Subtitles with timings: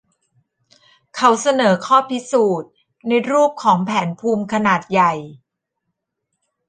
[1.15, 2.71] เขาเสนอการพิสูจน์
[3.07, 5.13] ในรูปของแผนภูมิขนาดใหญ่